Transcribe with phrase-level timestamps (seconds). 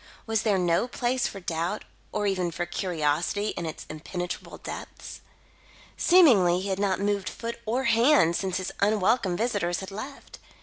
[0.25, 5.21] Was there no place for doubt or even for curiosity, in its impenetrable depths?
[5.95, 10.39] Seemingly, he had not moved foot or hand since his unwelcome visitors had left.